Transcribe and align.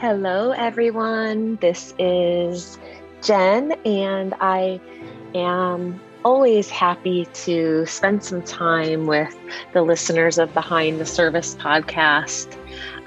Hello, 0.00 0.52
everyone. 0.52 1.56
This 1.60 1.92
is 1.98 2.78
Jen, 3.22 3.72
and 3.84 4.32
I 4.40 4.80
am 5.34 6.00
always 6.24 6.70
happy 6.70 7.26
to 7.44 7.84
spend 7.86 8.22
some 8.22 8.42
time 8.42 9.06
with 9.06 9.36
the 9.72 9.82
listeners 9.82 10.38
of 10.38 10.54
Behind 10.54 11.00
the 11.00 11.06
Service 11.06 11.56
podcast. 11.56 12.56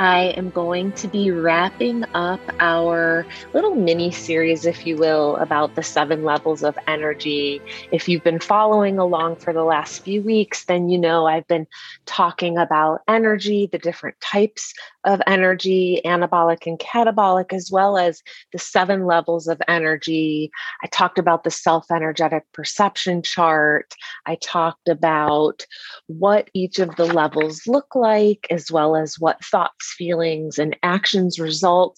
I 0.02 0.34
am 0.36 0.50
going 0.50 0.94
to 0.94 1.08
be 1.08 1.30
wrapping 1.30 2.06
up 2.16 2.40
our 2.60 3.24
little 3.54 3.76
mini 3.76 4.10
series, 4.10 4.66
if 4.66 4.88
you 4.88 4.98
will, 4.98 5.36
about 5.36 5.76
the 5.76 5.84
seven 5.84 6.24
levels 6.24 6.64
of 6.64 6.76
energy. 6.88 7.62
If 7.92 8.10
you've 8.10 8.24
been 8.24 8.40
following 8.40 8.98
along 8.98 9.36
for 9.36 9.54
the 9.54 9.64
last 9.64 10.04
few 10.04 10.24
weeks, 10.24 10.66
then 10.66 10.90
you 10.90 10.98
know 10.98 11.28
I've 11.28 11.48
been 11.48 11.68
talking 12.08 12.58
about 12.58 13.02
energy, 13.08 13.70
the 13.72 13.78
different 13.78 14.20
types 14.22 14.74
of 15.04 15.22
energy, 15.28 16.02
anabolic 16.04 16.66
and 16.66 16.80
catabolic, 16.80 17.54
as 17.54 17.70
well 17.72 17.96
as 17.96 18.24
the 18.54 18.60
seven 18.60 19.06
levels 19.06 19.48
of 19.48 19.62
energy. 19.68 20.50
I 20.84 20.88
talked 20.88 21.20
about 21.20 21.44
the 21.44 21.52
self 21.52 21.92
energetic 21.92 22.44
perception 22.54 23.22
chart. 23.22 23.94
I 24.26 24.36
talked 24.42 24.88
about 24.88 25.64
what 26.08 26.50
each 26.56 26.80
of 26.80 26.96
the 26.96 27.06
levels 27.06 27.68
look 27.68 27.94
like, 27.94 28.48
as 28.50 28.72
well 28.72 28.96
as 28.96 29.20
what 29.20 29.44
thoughts 29.46 29.91
feelings, 29.92 30.58
and 30.58 30.76
actions 30.84 31.40
result 31.40 31.98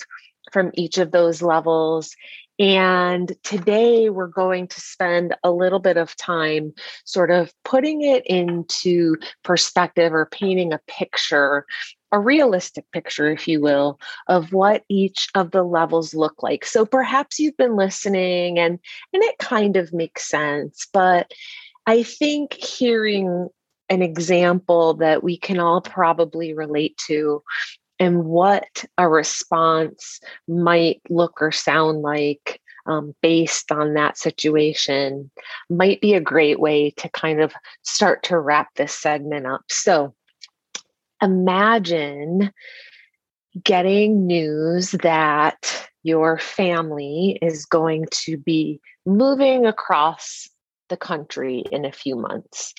from 0.52 0.72
each 0.74 0.98
of 0.98 1.12
those 1.12 1.42
levels. 1.42 2.16
And 2.60 3.34
today 3.44 4.10
we're 4.10 4.28
going 4.28 4.68
to 4.68 4.80
spend 4.80 5.36
a 5.44 5.52
little 5.52 5.80
bit 5.80 5.98
of 5.98 6.16
time 6.16 6.74
sort 7.04 7.32
of 7.32 7.52
putting 7.66 8.04
it 8.04 8.24
into 8.28 9.16
perspective 9.44 10.14
or 10.14 10.28
painting 10.28 10.72
a 10.72 10.80
picture, 10.88 11.66
a 12.12 12.20
realistic 12.20 12.86
picture, 12.92 13.32
if 13.32 13.48
you 13.48 13.60
will, 13.60 14.00
of 14.28 14.54
what 14.54 14.84
each 14.88 15.30
of 15.34 15.50
the 15.50 15.64
levels 15.64 16.14
look 16.14 16.44
like. 16.44 16.64
So 16.64 16.86
perhaps 16.86 17.40
you've 17.40 17.58
been 17.58 17.76
listening 17.76 18.60
and, 18.60 18.78
and 19.14 19.23
it 19.23 19.39
kind 19.39 19.76
of 19.76 19.92
makes 19.92 20.30
sense, 20.30 20.88
but 20.94 21.32
I 21.88 22.04
think 22.04 22.54
hearing 22.54 23.50
an 23.89 24.02
example 24.02 24.94
that 24.95 25.23
we 25.23 25.38
can 25.38 25.60
all 25.60 25.82
probably 25.82 26.54
relate 26.54 26.98
to 27.08 27.44
and 28.04 28.26
what 28.26 28.84
a 28.98 29.08
response 29.08 30.20
might 30.46 31.02
look 31.09 31.42
or 31.42 31.54
sound 31.54 32.02
like 32.02 32.60
um, 32.86 33.16
based 33.22 33.72
on 33.72 33.94
that 33.94 34.18
situation 34.18 35.32
might 35.70 36.02
be 36.02 36.14
a 36.14 36.20
great 36.20 36.60
way 36.60 36.92
to 36.98 37.08
kind 37.08 37.40
of 37.40 37.54
start 37.84 38.22
to 38.23 38.38
wrap 38.38 38.76
this 38.76 38.92
segment 38.92 39.48
up. 39.48 39.62
So 39.70 40.14
imagine 41.22 42.52
getting 43.64 44.28
news 44.28 44.92
that 44.92 45.88
your 46.04 46.38
family 46.38 47.40
is 47.42 47.66
going 47.66 48.08
to 48.12 48.36
be 48.36 48.82
moving 49.06 49.66
across 49.66 50.50
the 50.90 50.98
country 50.98 51.64
in 51.72 51.86
a 51.86 51.92
few 51.94 52.17
months 52.17 52.73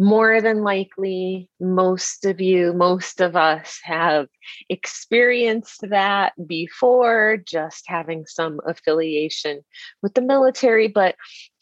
more 0.00 0.40
than 0.40 0.62
likely, 0.62 1.50
most 1.60 2.24
of 2.24 2.40
you, 2.40 2.72
most 2.72 3.20
of 3.20 3.36
us 3.36 3.78
have 3.82 4.28
experienced 4.70 5.82
that 5.90 6.32
before, 6.46 7.36
just 7.46 7.84
having 7.86 8.24
some 8.24 8.60
affiliation 8.66 9.60
with 10.00 10.14
the 10.14 10.22
military. 10.22 10.88
But 10.88 11.16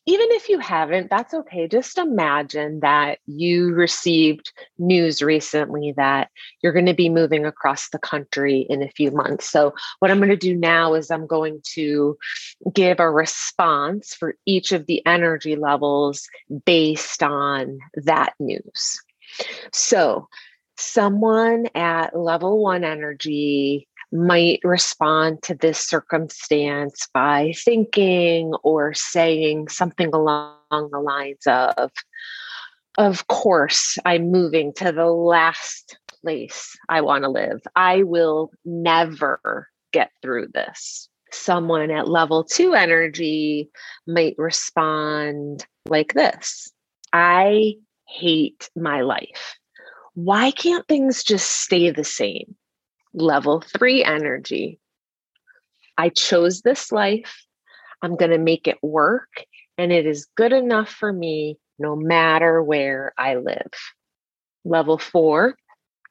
even 0.09 0.29
if 0.31 0.49
you 0.49 0.59
haven't, 0.59 1.11
that's 1.11 1.35
okay. 1.35 1.69
Just 1.69 1.99
imagine 1.99 2.81
that 2.81 3.19
you 3.27 3.75
received 3.75 4.55
news 4.79 5.21
recently 5.21 5.93
that 5.99 6.31
you're 6.63 6.73
going 6.73 6.87
to 6.87 6.95
be 6.95 7.11
moving 7.11 7.45
across 7.45 7.91
the 7.91 7.99
country 7.99 8.67
in 8.71 8.83
a 8.83 8.89
few 8.89 9.11
months. 9.11 9.51
So, 9.51 9.75
what 9.99 10.11
I'm 10.11 10.17
going 10.17 10.31
to 10.31 10.37
do 10.37 10.57
now 10.57 10.95
is 10.95 11.11
I'm 11.11 11.27
going 11.27 11.61
to 11.75 12.17
give 12.73 13.01
a 13.01 13.11
response 13.11 14.15
for 14.15 14.35
each 14.47 14.73
of 14.73 14.87
the 14.87 15.05
energy 15.05 15.57
levels 15.57 16.27
based 16.65 17.23
on 17.23 17.79
that 17.93 18.33
news. 18.41 19.03
So, 19.75 20.27
someone 20.79 21.67
at 21.75 22.19
level 22.19 22.63
one 22.63 22.83
energy 22.83 23.87
might 24.13 24.61
respond 24.65 25.43
to 25.43 25.55
this 25.55 25.79
circumstance 25.79 27.09
by 27.13 27.53
thinking 27.57 28.55
or 28.63 28.95
saying 28.95 29.69
something 29.69 30.11
along 30.15 30.57
the 30.71 31.01
lines 31.01 31.47
of, 31.47 31.91
Of 32.97 33.27
course, 33.29 33.99
I'm 34.05 34.31
moving 34.31 34.73
to 34.75 34.93
the 34.93 35.07
last 35.07 35.99
place 36.23 36.77
I 36.89 37.01
want 37.03 37.25
to 37.25 37.31
live. 37.31 37.61
I 37.77 38.03
will 38.03 38.51
never 38.65 39.69
get 39.93 40.11
through 40.23 40.49
this. 40.55 41.09
Someone 41.31 41.91
at 41.91 42.09
level 42.09 42.45
two 42.45 42.75
energy 42.75 43.71
might 44.07 44.35
respond 44.39 45.67
like 45.87 46.15
this 46.15 46.73
I 47.13 47.75
hate 48.07 48.71
my 48.75 49.03
life. 49.03 49.59
Why 50.15 50.51
can't 50.51 50.87
things 50.89 51.23
just 51.23 51.63
stay 51.63 51.91
the 51.91 52.05
same? 52.05 52.57
Level 53.21 53.61
three 53.61 54.05
energy. 54.05 54.79
I 55.97 56.09
chose 56.11 56.63
this 56.63 56.93
life. 56.93 57.45
I'm 58.03 58.17
going 58.17 58.31
to 58.31 58.39
make 58.39 58.69
it 58.69 58.79
work, 58.83 59.45
and 59.77 59.93
it 59.93 60.07
is 60.07 60.29
good 60.37 60.53
enough 60.53 60.89
for 60.89 61.13
me 61.13 61.59
no 61.79 61.97
matter 61.97 62.63
where 62.63 63.13
I 63.19 63.37
live. 63.37 63.73
Level 64.65 64.99
four, 64.99 65.57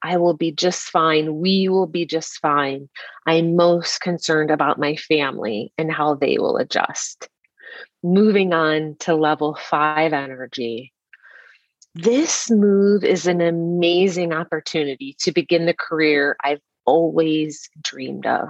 I 0.04 0.18
will 0.18 0.36
be 0.36 0.52
just 0.52 0.90
fine. 0.90 1.40
We 1.40 1.70
will 1.70 1.88
be 1.88 2.06
just 2.06 2.40
fine. 2.40 2.90
I'm 3.26 3.56
most 3.56 4.00
concerned 4.02 4.52
about 4.52 4.80
my 4.80 4.96
family 4.96 5.74
and 5.78 5.92
how 5.92 6.16
they 6.16 6.38
will 6.38 6.58
adjust. 6.58 7.28
Moving 8.04 8.54
on 8.54 8.96
to 9.00 9.16
level 9.16 9.58
five 9.60 10.14
energy. 10.14 10.94
This 11.96 12.52
move 12.52 13.04
is 13.04 13.26
an 13.26 13.42
amazing 13.42 14.32
opportunity 14.32 15.16
to 15.22 15.32
begin 15.32 15.66
the 15.66 15.74
career 15.74 16.38
I've 16.44 16.62
always 16.88 17.70
dreamed 17.84 18.26
of. 18.26 18.50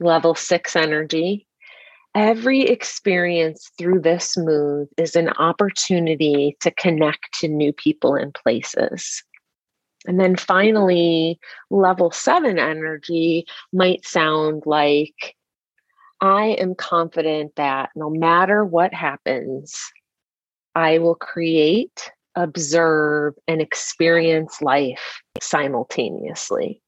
Level 0.00 0.34
six 0.34 0.74
energy. 0.74 1.46
Every 2.14 2.62
experience 2.62 3.70
through 3.78 4.00
this 4.00 4.36
move 4.36 4.88
is 4.98 5.14
an 5.14 5.28
opportunity 5.30 6.56
to 6.60 6.70
connect 6.72 7.38
to 7.40 7.48
new 7.48 7.72
people 7.72 8.16
and 8.16 8.34
places. 8.34 9.22
And 10.06 10.20
then 10.20 10.36
finally, 10.36 11.38
level 11.70 12.10
seven 12.10 12.58
energy 12.58 13.46
might 13.72 14.04
sound 14.04 14.64
like 14.66 15.36
I 16.20 16.56
am 16.58 16.74
confident 16.74 17.52
that 17.56 17.90
no 17.94 18.10
matter 18.10 18.64
what 18.64 18.92
happens, 18.92 19.78
I 20.74 20.98
will 20.98 21.14
create, 21.14 22.10
observe, 22.34 23.34
and 23.46 23.62
experience 23.62 24.60
life 24.60 25.22
simultaneously. 25.40 26.81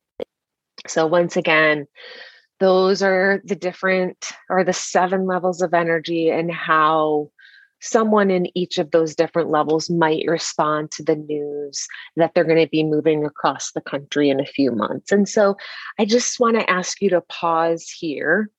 So, 0.87 1.07
once 1.07 1.37
again, 1.37 1.87
those 2.61 3.03
are 3.03 3.41
the 3.45 3.57
different 3.57 4.33
or 4.49 4.65
the 4.65 4.73
seven 4.73 5.27
levels 5.27 5.61
of 5.63 5.75
energy 5.75 6.31
and 6.31 6.53
how 6.53 7.31
someone 7.81 8.31
in 8.31 8.47
each 8.57 8.79
of 8.79 8.91
those 8.91 9.15
different 9.15 9.51
levels 9.51 9.91
might 9.91 10.25
respond 10.27 10.91
to 10.91 11.03
the 11.03 11.17
news 11.17 11.87
that 12.17 12.33
they're 12.35 12.45
going 12.45 12.63
to 12.63 12.69
be 12.69 12.83
moving 12.83 13.27
across 13.27 13.73
the 13.73 13.81
country 13.81 14.31
in 14.31 14.41
a 14.41 14.47
few 14.47 14.73
months. 14.73 15.13
And 15.13 15.29
so 15.29 15.57
I 15.99 16.07
just 16.07 16.41
want 16.41 16.59
to 16.59 16.71
ask 16.71 17.03
you 17.03 17.11
to 17.11 17.21
pause 17.21 17.91
here 17.91 18.51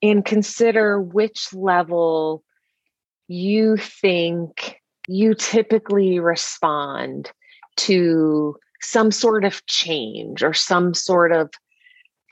and 0.00 0.24
consider 0.24 1.00
which 1.00 1.52
level 1.52 2.44
you 3.26 3.76
think 3.76 4.76
you 5.08 5.34
typically 5.34 6.20
respond 6.20 7.32
to 7.78 8.56
some 8.82 9.10
sort 9.10 9.44
of 9.44 9.64
change 9.66 10.42
or 10.42 10.52
some 10.52 10.94
sort 10.94 11.32
of 11.32 11.50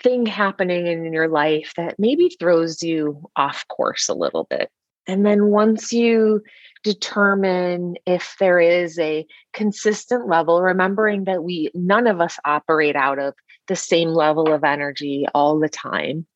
thing 0.03 0.27
happening 0.27 0.87
in 0.87 1.12
your 1.12 1.28
life 1.28 1.72
that 1.77 1.98
maybe 1.98 2.34
throws 2.41 2.83
you 2.83 3.22
off 3.36 3.66
course 3.69 4.09
a 4.09 4.15
little 4.15 4.47
bit. 4.51 4.71
And 5.07 5.24
then 5.24 5.47
once 5.47 5.92
you 5.92 6.42
determine 6.83 7.97
if 8.07 8.36
there 8.41 8.60
is 8.60 8.98
a 8.98 9.27
consistent 9.53 10.28
level, 10.28 10.63
remembering 10.63 11.24
that 11.24 11.45
we 11.45 11.71
none 11.74 12.07
of 12.07 12.21
us 12.21 12.39
operate 12.45 12.97
out 12.97 13.19
of 13.19 13.34
the 13.69 13.77
same 13.77 14.09
level 14.09 14.53
of 14.53 14.65
energy 14.65 15.27
all 15.34 15.59
the 15.59 15.69
time. 15.69 16.27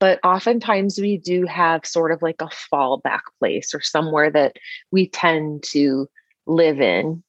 But 0.00 0.20
oftentimes 0.24 0.98
we 0.98 1.16
do 1.16 1.46
have 1.46 1.86
sort 1.86 2.12
of 2.12 2.20
like 2.20 2.40
a 2.40 2.50
fallback 2.72 3.20
place 3.38 3.74
or 3.74 3.80
somewhere 3.80 4.30
that 4.30 4.56
we 4.90 5.08
tend 5.08 5.62
to 5.70 6.08
live 6.46 6.80
in 6.80 7.22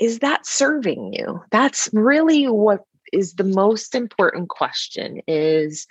is 0.00 0.20
that 0.20 0.46
serving 0.46 1.12
you? 1.12 1.42
That's 1.50 1.90
really 1.92 2.46
what 2.46 2.80
is 3.12 3.34
the 3.34 3.44
most 3.44 3.94
important 3.94 4.48
question 4.48 5.20
is 5.28 5.86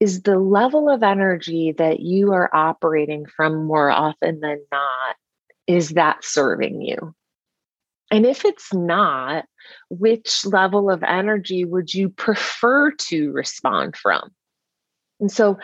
is 0.00 0.22
the 0.22 0.38
level 0.38 0.90
of 0.90 1.02
energy 1.02 1.72
that 1.72 2.00
you 2.00 2.32
are 2.32 2.54
operating 2.54 3.24
from 3.26 3.64
more 3.64 3.90
often 3.90 4.40
than 4.40 4.60
not 4.70 5.16
is 5.66 5.90
that 5.90 6.24
serving 6.24 6.82
you? 6.82 7.14
And 8.10 8.26
if 8.26 8.44
it's 8.44 8.72
not 8.74 9.46
which 9.88 10.44
level 10.44 10.90
of 10.90 11.02
energy 11.02 11.64
would 11.64 11.94
you 11.94 12.10
prefer 12.10 12.90
to 12.92 13.32
respond 13.32 13.96
from? 13.96 14.30
And 15.20 15.32
so 15.32 15.58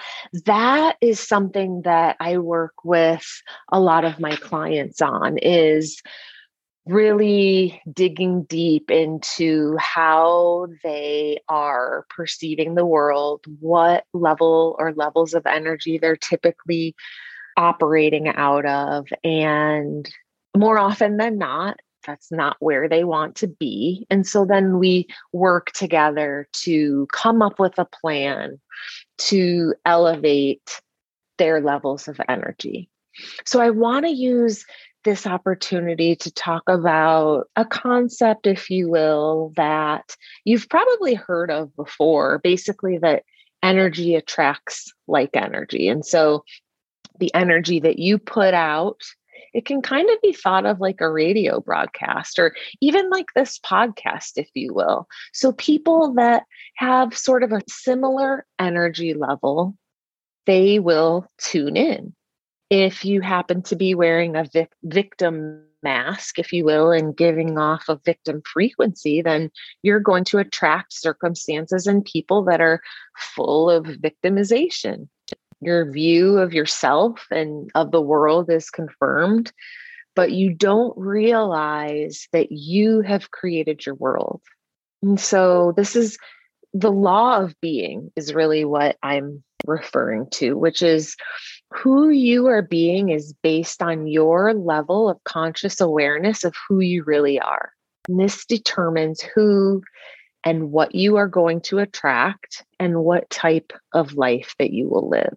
that 0.47 0.97
is 1.01 1.21
something 1.21 1.83
that 1.83 2.17
I 2.19 2.39
work 2.39 2.73
with 2.83 3.27
a 3.71 3.81
lot 3.81 4.05
of 4.05 4.21
my 4.21 4.37
clients 4.37 5.03
on 5.03 5.39
is 5.39 6.01
really 6.91 7.81
digging 7.93 8.43
deep 8.45 8.91
into 8.91 9.77
how 9.79 10.67
they 10.83 11.41
are 11.49 12.05
perceiving 12.11 12.75
the 12.75 12.85
world, 12.85 13.45
what 13.61 14.05
level 14.13 14.77
or 14.79 14.93
levels 14.93 15.35
of 15.35 15.47
energy 15.47 15.99
they're 15.99 16.17
typically 16.17 16.95
operating 17.57 18.29
out 18.29 18.67
of. 18.67 19.07
And 19.23 20.09
more 20.57 20.79
often 20.79 21.17
than 21.17 21.39
not, 21.39 21.79
that's 22.07 22.33
not 22.33 22.57
where 22.61 22.89
they 22.89 23.05
want 23.05 23.37
to 23.37 23.47
be. 23.47 24.07
And 24.11 24.27
so 24.27 24.45
then 24.45 24.79
we 24.79 25.07
work 25.33 25.71
together 25.73 26.49
to 26.65 27.07
come 27.13 27.43
up 27.43 27.59
with 27.61 27.79
a 27.79 27.85
plan 27.85 28.59
to 29.19 29.75
elevate 29.85 30.81
their 31.39 31.61
levels 31.61 32.09
of 32.09 32.21
energy. 32.29 32.89
So 33.45 33.61
I 33.61 33.71
want 33.71 34.07
to 34.07 34.13
use 34.13 34.65
this 35.05 35.27
opportunity 35.27 36.17
to 36.17 36.31
talk 36.33 36.63
about 36.69 37.49
a 37.57 37.65
concept, 37.65 38.47
if 38.47 38.71
you 38.71 38.89
will, 38.89 39.53
that 39.57 40.17
you've 40.45 40.69
probably 40.69 41.15
heard 41.15 41.51
of 41.51 41.75
before 41.77 42.39
basically, 42.39 42.99
that 42.99 43.25
energy 43.63 44.15
attracts 44.15 44.93
like 45.07 45.31
energy. 45.35 45.89
And 45.89 46.05
so 46.05 46.45
the 47.19 47.33
energy 47.35 47.81
that 47.81 47.99
you 47.99 48.19
put 48.19 48.55
out, 48.55 49.03
it 49.53 49.65
can 49.65 49.83
kind 49.83 50.09
of 50.09 50.21
be 50.23 50.33
thought 50.33 50.67
of 50.67 50.81
like 50.81 51.01
a 51.01 51.11
radio 51.11 51.61
broadcast 51.61 52.39
or 52.39 52.55
even 52.81 53.11
like 53.11 53.27
this 53.35 53.59
podcast, 53.59 54.33
if 54.37 54.49
you 54.55 54.73
will. 54.73 55.07
So 55.33 55.53
people 55.53 56.15
that 56.15 56.45
have 56.77 57.17
sort 57.17 57.43
of 57.43 57.53
a 57.53 57.63
similar 57.69 58.47
energy 58.59 59.15
level, 59.15 59.77
they 60.47 60.79
will 60.79 61.27
tune 61.39 61.77
in 61.77 62.15
if 62.71 63.05
you 63.05 63.21
happen 63.21 63.63
to 63.63 63.77
be 63.77 63.95
wearing 63.95 64.37
a 64.37 64.45
vic- 64.45 64.73
victim 64.85 65.65
mask, 65.83 66.39
if 66.39 66.53
you 66.53 66.65
will, 66.65 66.93
and 66.93 67.17
giving 67.17 67.59
off 67.59 67.89
a 67.89 68.01
victim 68.05 68.43
frequency, 68.51 69.23
then 69.23 69.51
you're 69.83 70.01
going 70.01 70.25
to 70.25 70.39
attract 70.39 70.93
circumstances 70.93 71.87
and 71.87 72.05
people 72.05 72.45
that 72.45 72.61
are 72.61 72.81
full 73.17 73.69
of 73.69 73.87
victimization. 73.87 75.09
Your 75.61 75.91
view 75.91 76.39
of 76.39 76.55
yourself 76.55 77.27
and 77.31 77.71
of 77.75 77.91
the 77.91 78.01
world 78.01 78.49
is 78.51 78.71
confirmed, 78.71 79.53
but 80.15 80.33
you 80.33 80.55
don't 80.55 80.97
realize 80.97 82.29
that 82.33 82.53
you 82.53 83.01
have 83.01 83.31
created 83.31 83.85
your 83.85 83.97
world. 83.97 84.41
And 85.03 85.19
so, 85.19 85.73
this 85.77 85.97
is 85.97 86.19
the 86.73 86.93
law 86.93 87.43
of 87.43 87.59
being, 87.61 88.13
is 88.17 88.33
really 88.33 88.65
what 88.65 88.97
I'm 89.03 89.43
referring 89.67 90.29
to, 90.31 90.57
which 90.57 90.83
is 90.83 91.17
who 91.73 92.11
you 92.11 92.47
are 92.47 92.63
being 92.63 93.11
is 93.11 93.33
based 93.43 93.83
on 93.83 94.07
your 94.07 94.55
level 94.55 95.09
of 95.09 95.23
conscious 95.25 95.81
awareness 95.81 96.45
of 96.45 96.55
who 96.69 96.81
you 96.81 97.05
really 97.05 97.41
are. 97.41 97.73
And 98.09 98.19
this 98.19 98.45
determines 98.45 99.21
who 99.21 99.83
and 100.45 100.73
what 100.73 100.95
you 100.95 101.17
are 101.17 101.29
going 101.29 101.61
to 101.61 101.79
attract 101.79 102.65
and 102.79 103.05
what 103.05 103.31
type 103.31 103.73
of 103.93 104.15
life 104.15 104.55
that 104.59 104.73
you 104.73 104.89
will 104.89 105.09
live. 105.09 105.37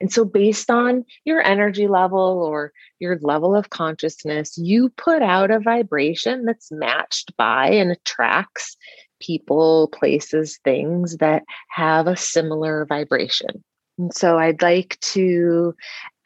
And 0.00 0.12
so, 0.12 0.26
based 0.26 0.70
on 0.70 1.04
your 1.24 1.40
energy 1.42 1.88
level 1.88 2.42
or 2.44 2.72
your 2.98 3.18
level 3.22 3.56
of 3.56 3.70
consciousness, 3.70 4.58
you 4.58 4.90
put 4.90 5.22
out 5.22 5.50
a 5.50 5.58
vibration 5.60 6.44
that's 6.44 6.70
matched 6.70 7.34
by 7.38 7.68
and 7.70 7.90
attracts 7.90 8.76
people, 9.20 9.88
places, 9.88 10.58
things 10.64 11.16
that 11.18 11.44
have 11.70 12.06
a 12.06 12.16
similar 12.16 12.84
vibration. 12.86 13.64
And 13.98 14.14
so 14.14 14.38
I'd 14.38 14.62
like 14.62 14.98
to 15.00 15.74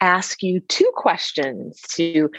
ask 0.01 0.41
you 0.41 0.59
two 0.61 0.91
questions 0.95 1.81
to 1.95 2.29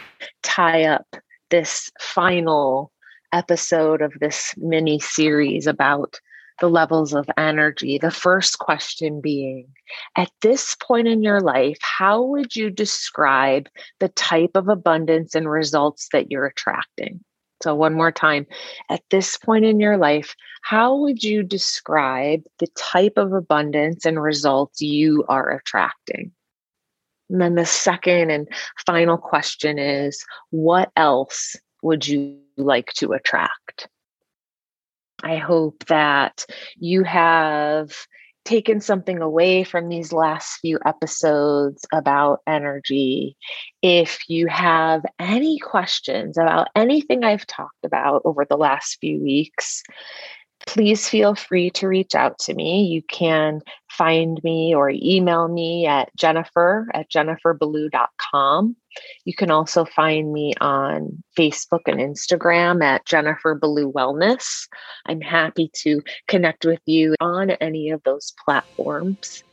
tie 0.42 0.84
up 0.84 1.06
this 1.50 1.90
final 2.00 2.92
episode 3.32 4.02
of 4.02 4.12
this 4.20 4.54
mini 4.56 4.98
series 4.98 5.66
about 5.66 6.18
the 6.60 6.70
levels 6.70 7.12
of 7.12 7.28
energy. 7.36 7.98
The 7.98 8.10
first 8.10 8.58
question 8.58 9.20
being 9.20 9.68
At 10.16 10.30
this 10.40 10.74
point 10.76 11.06
in 11.06 11.22
your 11.22 11.40
life, 11.40 11.78
how 11.80 12.22
would 12.22 12.56
you 12.56 12.70
describe 12.70 13.68
the 14.00 14.08
type 14.08 14.52
of 14.54 14.68
abundance 14.68 15.34
and 15.34 15.50
results 15.50 16.08
that 16.12 16.30
you're 16.30 16.46
attracting? 16.46 17.22
So, 17.66 17.74
one 17.74 17.94
more 17.94 18.12
time. 18.12 18.46
At 18.90 19.02
this 19.10 19.36
point 19.36 19.64
in 19.64 19.80
your 19.80 19.96
life, 19.96 20.36
how 20.62 20.94
would 20.98 21.24
you 21.24 21.42
describe 21.42 22.44
the 22.60 22.68
type 22.76 23.14
of 23.16 23.32
abundance 23.32 24.06
and 24.06 24.22
results 24.22 24.80
you 24.80 25.24
are 25.28 25.50
attracting? 25.50 26.30
And 27.28 27.40
then 27.40 27.56
the 27.56 27.66
second 27.66 28.30
and 28.30 28.46
final 28.86 29.18
question 29.18 29.80
is 29.80 30.24
what 30.50 30.92
else 30.94 31.56
would 31.82 32.06
you 32.06 32.38
like 32.56 32.92
to 32.98 33.14
attract? 33.14 33.88
I 35.24 35.38
hope 35.38 35.86
that 35.86 36.46
you 36.76 37.02
have 37.02 37.96
taken 38.46 38.80
something 38.80 39.20
away 39.20 39.64
from 39.64 39.88
these 39.88 40.12
last 40.12 40.58
few 40.60 40.78
episodes 40.86 41.84
about 41.92 42.40
energy, 42.46 43.36
if 43.82 44.20
you 44.28 44.46
have 44.46 45.04
any 45.18 45.58
questions 45.58 46.38
about 46.38 46.68
anything 46.74 47.24
I've 47.24 47.46
talked 47.46 47.84
about 47.84 48.22
over 48.24 48.46
the 48.48 48.56
last 48.56 48.96
few 49.00 49.22
weeks, 49.22 49.82
please 50.66 51.08
feel 51.08 51.34
free 51.34 51.70
to 51.70 51.88
reach 51.88 52.14
out 52.14 52.38
to 52.40 52.54
me. 52.54 52.84
You 52.84 53.02
can 53.02 53.60
find 53.88 54.40
me 54.44 54.74
or 54.74 54.90
email 54.90 55.48
me 55.48 55.86
at 55.86 56.14
jennifer 56.16 56.88
at 56.92 57.10
jenniferballou.com. 57.10 58.76
You 59.24 59.34
can 59.34 59.50
also 59.50 59.84
find 59.84 60.32
me 60.32 60.54
on 60.60 61.22
Facebook 61.38 61.82
and 61.86 62.00
Instagram 62.00 62.82
at 62.82 63.04
Jennifer 63.04 63.54
Ballou 63.54 63.92
Wellness. 63.92 64.68
I'm 65.06 65.20
happy 65.20 65.70
to 65.82 66.02
connect 66.28 66.64
with 66.64 66.80
you 66.86 67.14
on 67.20 67.50
any 67.50 67.90
of 67.90 68.02
those 68.04 68.32
platforms. 68.44 69.44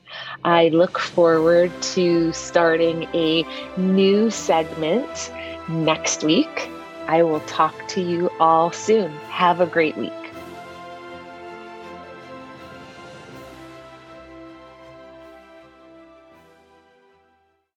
I 0.44 0.70
look 0.70 1.00
forward 1.00 1.72
to 1.94 2.32
starting 2.34 3.04
a 3.14 3.46
new 3.78 4.30
segment 4.30 5.32
next 5.68 6.24
week. 6.24 6.70
I 7.08 7.24
will 7.24 7.42
talk 7.42 7.88
to 7.90 8.02
you 8.02 8.30
all 8.40 8.72
soon. 8.72 9.12
Have 9.30 9.60
a 9.60 9.66
great 9.66 9.98
week. 9.98 10.23